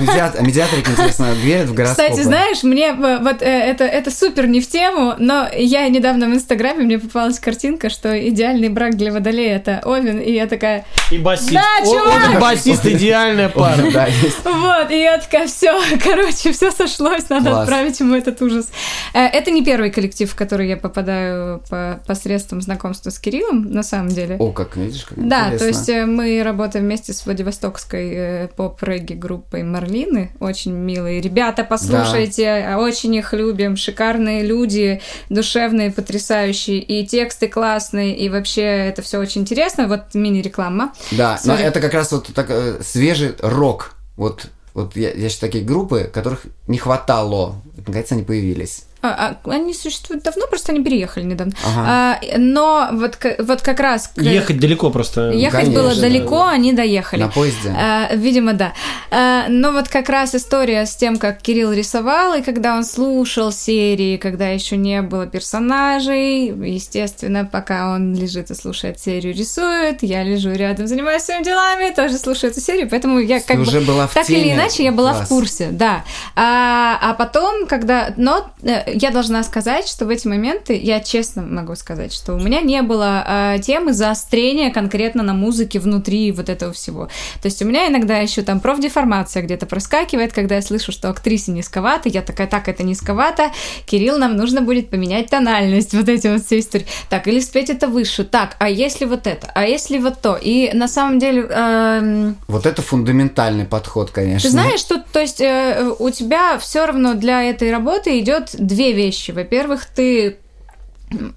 [0.00, 2.10] Медиат- Медиаторик, интересно, верит в гороскопы.
[2.10, 6.28] Кстати, знаешь, мне э, вот э, это, это супер не в тему, но я недавно
[6.28, 10.84] в Инстаграме, мне попалась картинка, что идеальный брак для водолея это Овен, и я такая,
[11.10, 11.52] И басист.
[11.52, 12.34] Да, чувак!
[12.34, 13.82] он басист идеальная пара.
[13.92, 14.44] Да, есть.
[14.44, 17.62] вот, и я такая, все, короче, все сошлось, надо Класс.
[17.62, 18.68] отправить ему этот ужас.
[19.14, 23.82] Э, Это не первый коллектив, в который я попадаю по посредством знакомства с Кириллом, на
[23.82, 24.36] самом деле.
[24.38, 25.58] О, как, видишь, как Да, интересно.
[25.58, 30.30] то есть э, мы работаем вместе с Владивостокской э, поп-регги группой Марлины.
[30.40, 33.76] Очень милые ребята, послушайте, а, очень их любим.
[33.76, 34.81] Шикарные люди,
[35.28, 39.88] душевные, потрясающие, и тексты классные, и вообще это все очень интересно.
[39.88, 40.92] Вот мини-реклама.
[41.10, 41.66] Да, но Сори.
[41.66, 43.94] это как раз вот так, э, свежий рок.
[44.16, 47.56] Вот, вот я, я считаю, такие группы, которых не хватало.
[47.76, 48.84] Наконец они появились.
[49.02, 51.52] А, а, они существуют давно, просто они переехали недавно.
[51.64, 51.84] Ага.
[51.86, 54.12] А, но вот, вот как раз...
[54.14, 55.30] к- Ехать далеко просто.
[55.32, 56.50] Ехать Конечно, было да, далеко, да.
[56.50, 57.22] они доехали.
[57.22, 57.74] На поезде.
[57.76, 58.74] А, видимо, да.
[59.10, 63.50] А, но вот как раз история с тем, как Кирилл рисовал, и когда он слушал
[63.50, 70.22] серии, когда еще не было персонажей, естественно, пока он лежит и слушает серию, рисует, я
[70.22, 73.86] лежу рядом, занимаюсь своими делами, тоже слушаю эту серию, поэтому я как уже бы...
[73.86, 74.40] была в так теме.
[74.42, 75.26] или иначе, я была Класс.
[75.26, 76.04] в курсе, да.
[76.36, 78.14] А, а потом, когда...
[78.16, 82.40] Но э, я должна сказать, что в эти моменты, я честно могу сказать, что у
[82.40, 87.08] меня не было а, темы заострения конкретно на музыке внутри вот этого всего.
[87.40, 91.52] То есть у меня иногда еще там профдеформация где-то проскакивает, когда я слышу, что актрисе
[91.52, 93.50] низковато, я такая, так, это низковато,
[93.86, 96.86] Кирилл, нам нужно будет поменять тональность, вот эти вот все истории.
[97.08, 100.36] Так, или спеть это выше, так, а если вот это, а если вот то.
[100.40, 101.46] И на самом деле...
[101.48, 104.48] эм, Вот это фундаментальный подход, конечно.
[104.48, 108.81] ты знаешь, что, то есть, э, у тебя все равно для этой работы идет две
[108.90, 109.30] вещи.
[109.30, 110.38] Во-первых, ты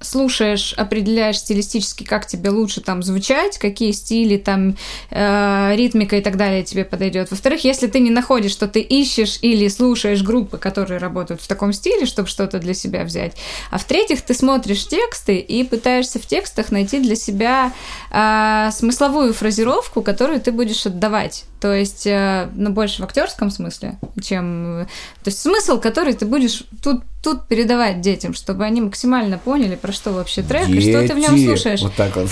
[0.01, 4.77] слушаешь, определяешь стилистически, как тебе лучше там звучать, какие стили, там,
[5.11, 7.31] э, ритмика и так далее тебе подойдет.
[7.31, 11.73] Во-вторых, если ты не находишь, что ты ищешь или слушаешь группы, которые работают в таком
[11.73, 13.33] стиле, чтобы что-то для себя взять.
[13.71, 17.73] А в-третьих, ты смотришь тексты и пытаешься в текстах найти для себя
[18.11, 21.45] э, смысловую фразировку, которую ты будешь отдавать.
[21.59, 24.81] То есть, э, ну, больше в актерском смысле, чем...
[24.81, 24.85] э,
[25.23, 29.91] То есть смысл, который ты будешь тут, тут передавать детям, чтобы они максимально поняли, про
[29.91, 31.47] что вообще трек, и что ты в нем Дети.
[31.47, 31.81] слушаешь.
[31.81, 32.29] Вот так вот.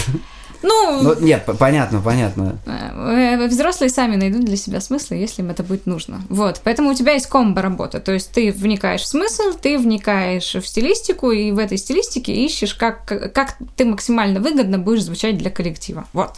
[0.62, 2.58] Ну, Ну, нет, понятно, понятно.
[2.66, 6.22] э, взрослые сами найдут для себя смысл, если им это будет нужно.
[6.30, 10.54] Вот, поэтому у тебя есть комбо работа, то есть ты вникаешь в смысл, ты вникаешь
[10.56, 15.50] в стилистику, и в этой стилистике ищешь, как, как ты максимально выгодно будешь звучать для
[15.50, 16.06] коллектива.
[16.14, 16.36] Вот.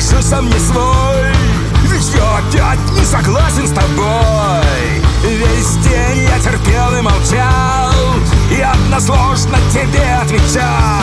[0.00, 1.32] Сам не свой.
[1.84, 4.98] Ведь я опять не согласен с тобой.
[5.22, 7.92] Весь день я терпел и молчал
[8.50, 11.02] И односложно тебе отвечал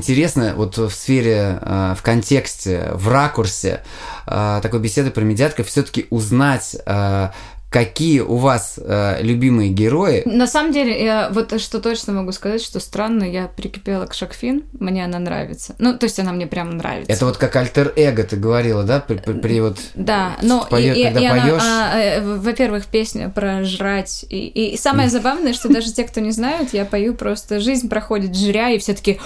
[0.00, 3.82] интересно вот в сфере, э, в контексте, в ракурсе
[4.26, 7.28] э, такой беседы про медиатков все-таки узнать, э,
[7.70, 10.22] какие у вас э, любимые герои.
[10.26, 14.64] На самом деле, я вот что точно могу сказать, что странно, я прикипела к Шакфин,
[14.80, 15.76] мне она нравится.
[15.78, 17.12] Ну, то есть она мне прям нравится.
[17.12, 18.98] Это вот как альтер-эго ты говорила, да?
[18.98, 19.78] При, при- при вот...
[19.94, 24.24] Да, но Поё- и, и- когда и она, поёшь- а, э, во-первых, песня про жрать.
[24.28, 28.36] И, и самое забавное, что даже те, кто не знают, я пою просто «Жизнь проходит
[28.36, 29.20] жря», и все таки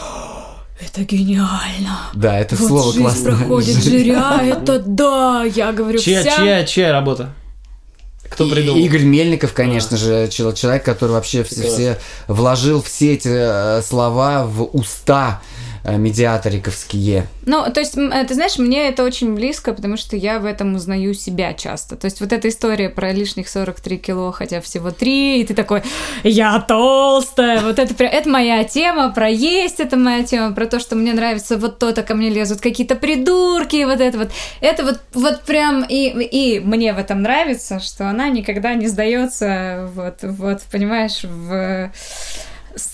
[0.81, 1.99] это гениально.
[2.15, 3.37] Да, это вот слово жизнь классное.
[3.37, 6.37] проходит жря, это да, я говорю, Чья, вся...
[6.37, 7.33] чья, чья работа?
[8.29, 8.81] Кто И- придумал?
[8.81, 14.65] Игорь Мельников, конечно же, чел- человек, который вообще все, все вложил все эти слова в
[14.73, 15.41] уста
[15.85, 17.27] медиаториковские.
[17.47, 20.75] Ну, то есть, э, ты знаешь, мне это очень близко, потому что я в этом
[20.75, 21.97] узнаю себя часто.
[21.97, 25.83] То есть, вот эта история про лишних 43 кило, хотя всего 3, и ты такой,
[26.23, 30.97] я толстая, вот это, это моя тема, про есть это моя тема, про то, что
[30.97, 34.31] мне нравится вот то-то, ко мне лезут какие-то придурки, вот это вот.
[34.61, 39.91] Это вот, вот прям, и, и мне в этом нравится, что она никогда не сдается,
[39.95, 41.91] вот, вот, понимаешь, в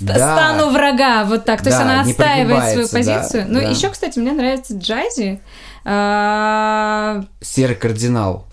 [0.00, 0.14] Да.
[0.14, 1.62] стану врага, вот так.
[1.62, 3.44] То есть Да, она не отстаивает свою прогибается, да, позицию.
[3.48, 3.68] ну, да.
[3.68, 5.40] еще, кстати, мне нравится Джази.
[5.84, 8.46] А, Серый кардинал.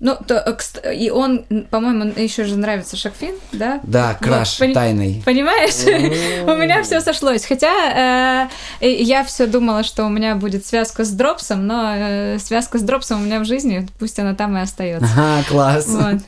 [0.00, 3.80] ну, то, э, и он, по-моему, еще же нравится Шакфин, да?
[3.84, 5.22] Да, Вот, краш пони- тайный.
[5.24, 5.82] Понимаешь?
[6.46, 7.46] У меня все сошлось.
[7.46, 8.48] Хотя
[8.82, 12.82] э, я все думала, что у меня будет связка с дропсом, но э, связка с
[12.82, 15.08] дропсом у меня в жизни, пусть она там и остается.
[15.16, 15.86] Ага, класс.
[15.88, 16.20] Вот.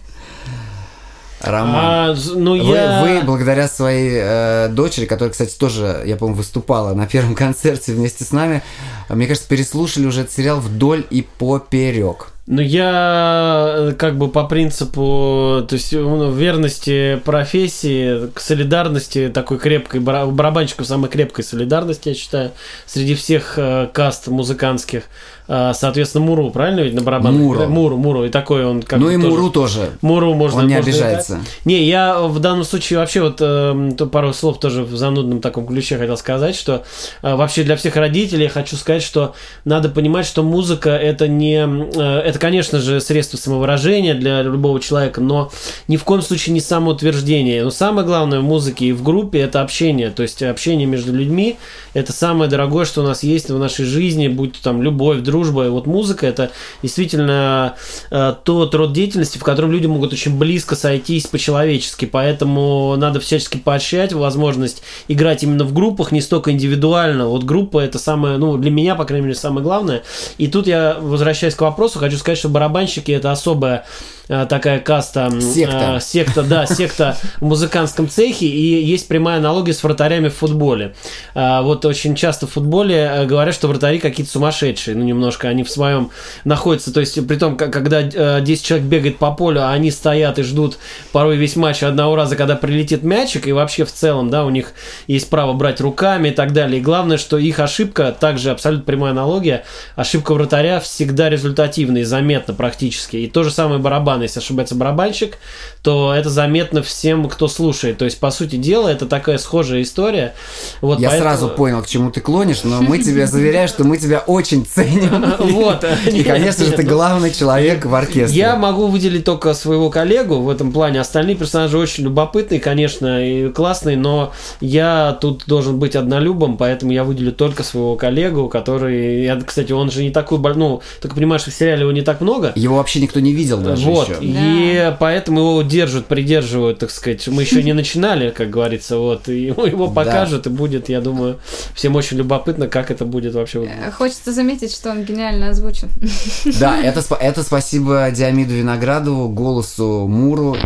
[1.40, 1.84] Роман.
[1.84, 3.02] А, ну Вы, я...
[3.02, 8.24] вы благодаря своей э, дочери, которая, кстати, тоже, я помню, выступала на первом концерте вместе
[8.24, 8.62] с нами,
[9.08, 12.28] мне кажется, переслушали уже этот сериал вдоль и поперек.
[12.48, 19.58] Ну, я э, как бы по принципу, то есть ну, верности профессии, к солидарности такой
[19.58, 22.52] крепкой, барабанщиков самой крепкой солидарности, я считаю,
[22.86, 25.02] среди всех э, каст музыкантских.
[25.48, 27.40] Э, соответственно, Муру, правильно ведь на барабанах?
[27.40, 27.58] Муру.
[27.58, 29.90] Да, Муру, Муру, и такой он как ну и тоже- Муру тоже.
[30.00, 31.32] Муру можно Он не можно обижается.
[31.34, 31.46] играть.
[31.64, 35.66] Не, я в данном случае вообще вот э, то пару слов тоже в занудном таком
[35.66, 36.84] ключе хотел сказать, что
[37.22, 41.56] э, вообще для всех родителей я хочу сказать, что надо понимать, что музыка это не,
[41.64, 45.50] э, это конечно же средство самовыражения для любого человека, но
[45.88, 47.64] ни в коем случае не самоутверждение.
[47.64, 51.56] Но самое главное в музыке и в группе это общение, то есть общение между людьми,
[51.94, 55.66] это самое дорогое, что у нас есть в нашей жизни, будь то там любовь, дружба,
[55.66, 56.50] и вот музыка это
[56.82, 57.74] действительно
[58.10, 63.56] э, тот род деятельности, в котором люди могут очень близко сойтись по-человечески, поэтому надо всячески
[63.56, 67.28] поощрять возможность играть именно в группах, не столько индивидуально.
[67.28, 70.02] Вот группа это самое, ну, для меня, по крайней мере, самое главное.
[70.38, 73.84] И тут я, возвращаясь к вопросу, хочу сказать, что барабанщики это особая
[74.28, 75.94] э, такая каста, Секта.
[75.96, 80.94] э, секта, да, секта в музыкантском цехе, и есть прямая аналогия с вратарями в футболе.
[81.34, 85.62] А, Вот очень часто в футболе э, говорят, что вратари какие-то сумасшедшие, ну, немножко, они
[85.62, 86.10] в своем
[86.44, 90.38] находятся, то есть, при том, когда э, 10 человек бегает по полю, а они стоят
[90.38, 90.78] и ждут
[91.12, 94.72] порой весь матч одного раза, когда прилетит мячик, и вообще в целом, да, у них
[95.06, 96.80] есть право брать руками и так далее.
[96.80, 102.54] И главное, что их ошибка, также абсолютно прямая аналогия, ошибка вратаря всегда результативна и заметна
[102.54, 103.16] практически.
[103.18, 105.36] И то же самое барабан, если ошибается барабанщик,
[105.82, 107.98] то это заметно всем, кто слушает.
[107.98, 110.34] То есть, по сути дела, это такая схожая история.
[110.80, 113.98] Вот Я поэтому- сразу понял, к чему ты клонишь, но мы тебе заверяем, что мы
[113.98, 115.24] тебя очень ценим.
[115.56, 115.84] Вот.
[116.06, 118.36] И, конечно же, ты главный человек в оркестре.
[118.38, 121.00] Я могу выделить только своего коллегу в этом плане.
[121.00, 127.04] Остальные персонажи очень любопытные, конечно, и классные, но я тут должен быть однолюбом, поэтому я
[127.04, 131.54] выделю только своего коллегу, который, кстати, он же не такой, ну, только понимаешь, что в
[131.54, 132.52] сериале его не так много.
[132.54, 134.18] Его вообще никто не видел даже Вот, еще.
[134.22, 137.28] и поэтому его держат, придерживают, так сказать.
[137.28, 141.38] Мы еще не начинали, как говорится, вот, и его покажут, и будет, я думаю,
[141.74, 143.58] всем очень любопытно, как это будет вообще.
[143.58, 143.82] выглядеть.
[143.88, 145.90] Э, Хочется заметить, что он гениально озвучен.
[146.58, 150.56] Да, это, это спасибо Диамиду Виноградову, голосу Муру.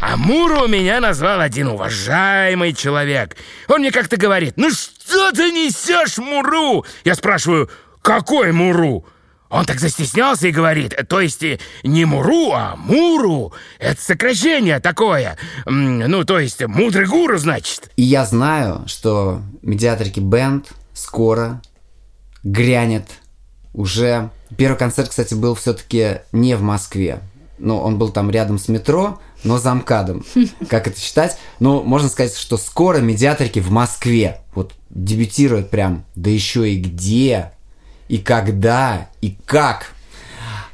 [0.00, 3.36] А Муру меня назвал один уважаемый человек.
[3.68, 6.84] Он мне как-то говорит, ну что ты несешь, Муру?
[7.04, 7.70] Я спрашиваю,
[8.02, 9.04] какой Муру?
[9.52, 13.52] Он так застеснялся и говорит, то есть э, не Муру, а Муру.
[13.78, 15.36] Это сокращение такое.
[15.66, 17.90] Ну, то есть мудрый гуру, значит.
[17.96, 21.60] И я знаю, что Медиатрики Бенд скоро
[22.42, 23.06] грянет
[23.74, 24.30] уже...
[24.56, 27.20] Первый концерт, кстати, был все-таки не в Москве.
[27.58, 30.24] Ну, он был там рядом с метро, но за МКАДом.
[30.70, 31.36] Как это считать?
[31.60, 34.40] Ну, можно сказать, что скоро Медиатрики в Москве.
[34.54, 36.06] Вот дебютируют прям.
[36.14, 37.52] Да еще и где,
[38.12, 39.94] и когда, и как.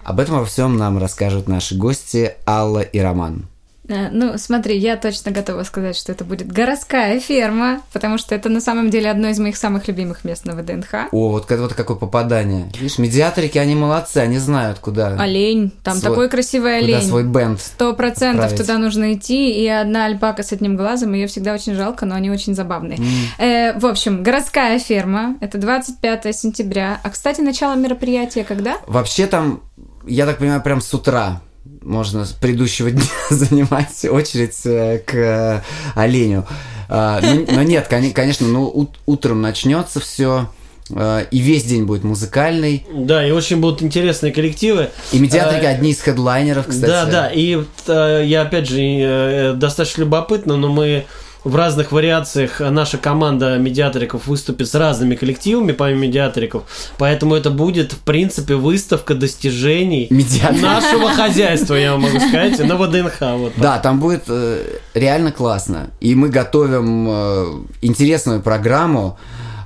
[0.03, 3.47] Об этом во всем нам расскажут наши гости Алла и Роман.
[3.89, 8.49] Э, Ну, смотри, я точно готова сказать, что это будет городская ферма, потому что это
[8.49, 11.09] на самом деле одно из моих самых любимых мест на ВДНХ.
[11.11, 12.70] О, вот, вот какое попадание.
[12.78, 15.16] Видишь, медиаторики, они молодцы, они знают, куда...
[15.18, 17.09] Олень, там свой- такой красивый куда олень.
[17.09, 17.61] свой бенд.
[17.61, 22.05] Сто процентов туда нужно идти, и одна альпака с одним глазом, ее всегда очень жалко,
[22.07, 22.99] но они очень забавные.
[23.39, 27.01] Э, в общем, городская ферма, это 25 сентября.
[27.03, 28.76] А, кстати, начало мероприятия когда?
[28.86, 29.62] Вообще там,
[30.07, 31.41] я так понимаю, прям с утра
[31.89, 35.62] можно с предыдущего дня занимать очередь э, к э,
[35.95, 36.47] оленю.
[36.89, 40.49] А, ну, но нет, коне- конечно, ну ут- утром начнется все,
[40.91, 42.86] и весь день будет музыкальный.
[42.95, 44.89] Да, и очень будут интересные коллективы.
[45.12, 46.86] И медиатрики Э, одни из хедлайнеров, кстати.
[46.91, 51.05] Да, да, и э, я опять же э, достаточно любопытно, но мы
[51.45, 56.64] в разных вариациях наша команда медиаториков выступит с разными коллективами, помимо медиаториков,
[56.99, 60.62] поэтому это будет, в принципе, выставка достижений Медиаториков.
[60.62, 63.20] нашего хозяйства, я вам могу сказать, на ВДНХ.
[63.20, 63.62] Вот так.
[63.62, 65.91] Да, там будет э, реально классно.
[66.01, 67.47] И мы готовим э,
[67.82, 69.18] интересную программу,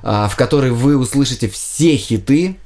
[0.03, 2.57] э, в которой вы услышите все хиты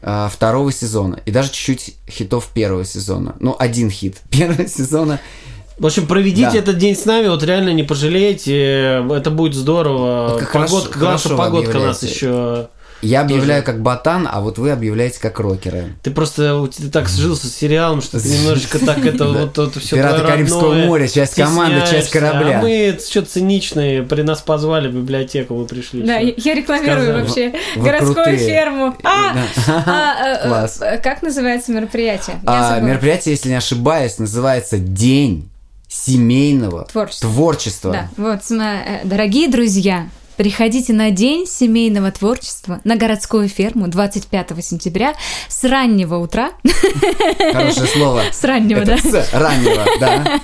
[0.00, 1.20] э, второго сезона.
[1.26, 3.36] И даже чуть-чуть хитов первого сезона.
[3.40, 5.20] Ну, один хит первого сезона.
[5.78, 6.58] В общем, проведите Да.
[6.58, 10.28] этот день с нами, вот реально не пожалеете, это будет здорово.
[10.30, 12.68] Вот как Погодка, что хорошо вы погодка нас еще...
[13.02, 15.94] Я объявляю как ботан, а вот вы объявляете как рокеры.
[16.02, 19.96] Ты просто ты так сжился с сериалом, что ты немножечко так это вот, вот все
[19.96, 22.60] «Пираты Карибского моря», часть команды, часть корабля.
[22.60, 26.02] А мы что-то циничные, при нас позвали в библиотеку, мы пришли.
[26.02, 28.96] Да, я, рекламирую вообще Вы городскую ферму.
[29.02, 30.80] А, а, э, Класс.
[30.80, 32.40] э, как называется мероприятие?
[32.46, 35.50] А, мероприятие, если не ошибаюсь, называется День
[35.94, 37.30] семейного Творчества.
[37.30, 37.92] творчества.
[37.92, 45.14] Да, вот, э, дорогие друзья, приходите на День семейного творчества на городскую ферму 25 сентября
[45.48, 46.50] с раннего утра.
[47.52, 48.22] Хорошее слово.
[48.32, 49.22] С раннего, Это да?
[49.22, 50.40] С раннего, да.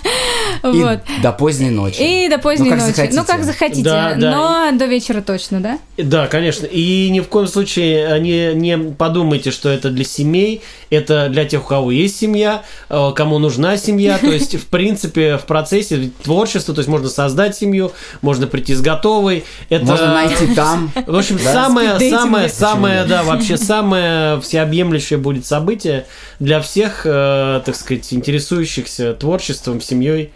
[0.63, 1.01] И Вот.
[1.23, 2.01] до поздней ночи.
[2.01, 2.95] И до поздней Ну, как ночи.
[2.97, 3.19] захотите.
[3.21, 3.83] Ну, как захотите.
[3.83, 4.31] Да, да.
[4.71, 5.79] Но до вечера точно, да?
[5.97, 6.67] Да, конечно.
[6.67, 10.63] И ни в коем случае э, не, не подумайте, что это для семей.
[10.91, 14.19] Это для тех, у кого есть семья, э, кому нужна семья.
[14.19, 18.81] То есть, в принципе, в процессе творчества, то есть можно создать семью, можно прийти с
[18.81, 19.45] готовой.
[19.69, 19.80] Это...
[19.83, 20.91] Можно найти там.
[21.07, 21.53] В общем, Да?
[21.53, 26.07] самое, самое, самое, да, вообще самое всеобъемлющее будет событие
[26.39, 30.33] для всех, э, так сказать, интересующихся творчеством, семьей.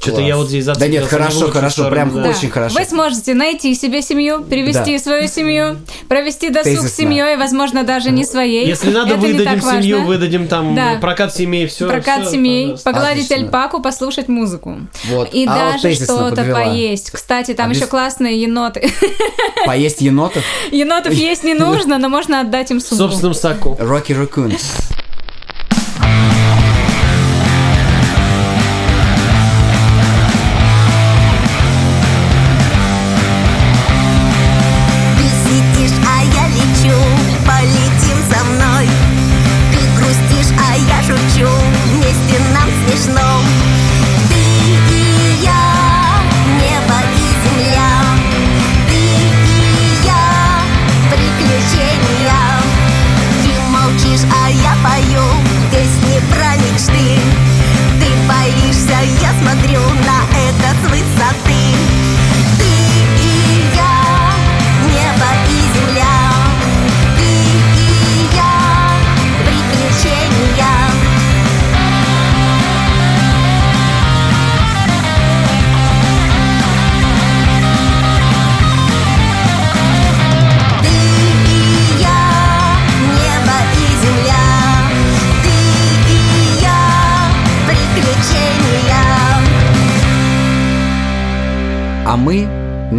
[0.00, 2.28] Что-то я вот здесь Да нет, не в хорошо, хорошо, сторону, прям да.
[2.30, 2.78] Очень хорошо.
[2.78, 5.02] Вы сможете найти себе семью, привести Да.
[5.02, 5.76] свою семью,
[6.08, 6.88] провести досуг Тезисно.
[6.88, 8.66] с семьей, возможно, даже не своей.
[8.66, 10.08] Если надо, Это выдадим семью, важно.
[10.12, 10.98] выдадим там Да.
[11.00, 11.88] прокат семей, все.
[11.88, 13.46] Прокат семей, погладить Отлично.
[13.46, 14.76] альпаку, послушать музыку.
[15.06, 15.34] Вот.
[15.34, 17.10] И Алла даже тезисно что-то поесть.
[17.10, 18.90] Кстати, там А еще без- классные еноты.
[19.66, 20.44] Поесть енотов.
[20.70, 23.04] Енотов есть не нужно, но можно отдать им В сумку.
[23.08, 23.76] собственном соку.
[23.80, 24.58] Rocky Raccoon.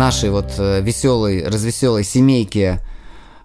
[0.10, 2.80] Нашей вот э, веселой, развеселой семейки,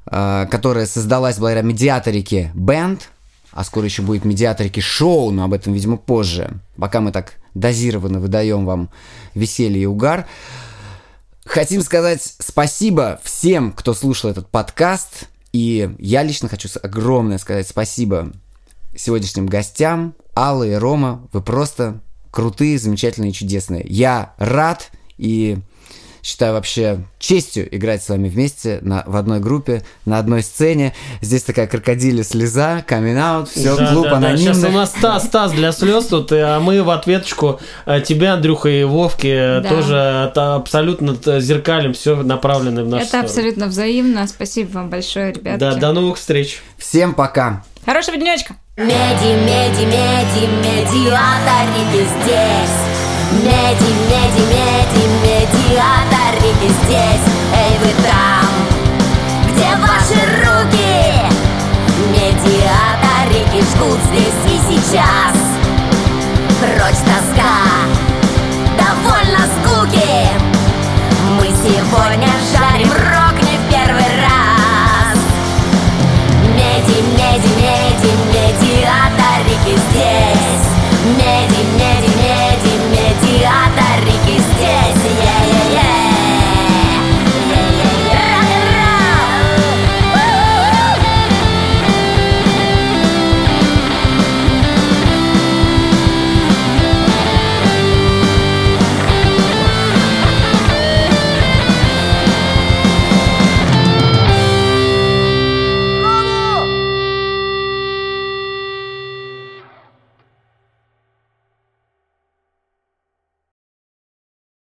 [0.06, 3.02] э, которая создалась благодаря медиаторике Band,
[3.50, 8.18] а скоро еще будет медиаторике шоу, но об этом, видимо, позже, пока мы так дозированно
[8.18, 8.88] выдаем вам
[9.34, 10.26] веселье и угар.
[11.44, 15.28] Хотим сказать спасибо всем, кто слушал этот подкаст.
[15.52, 18.32] И я лично хочу огромное сказать спасибо
[18.96, 20.14] сегодняшним гостям.
[20.34, 22.00] Алла и Рома, вы просто
[22.30, 23.84] крутые, замечательные, чудесные.
[23.86, 25.58] Я рад и
[26.24, 30.94] считаю вообще честью играть с вами вместе на, в одной группе, на одной сцене.
[31.20, 34.36] Здесь такая крокодилья слеза, камин аут, все, Да, клуб да, да.
[34.36, 38.70] Сейчас у нас Стас, Стас для слез тут, а мы в ответочку э, тебе, Андрюха
[38.70, 39.68] и Вовке Да.
[39.68, 39.94] тоже
[40.30, 43.28] это абсолютно зеркалим все направлено в нашу Это сторону.
[43.28, 44.26] абсолютно взаимно.
[44.26, 45.60] Спасибо вам большое, ребятки.
[45.60, 46.62] Да, до новых встреч.
[46.78, 47.62] Всем пока!
[47.84, 48.56] Хорошего денечка!
[48.78, 52.76] Меди, меди, меди, медиаторики здесь
[53.42, 55.13] Меди, меди, меди,
[56.54, 58.50] медиаторики здесь Эй, вы там,
[59.50, 60.94] где ваши руки?
[62.10, 65.36] Медиаторики жгут здесь и сейчас.
[66.60, 67.54] Прочь тоска,
[68.76, 70.26] довольно скуки.
[71.38, 75.18] Мы сегодня жарим рок не в первый раз.
[76.54, 80.13] Меди, меди, меди, медиаторики здесь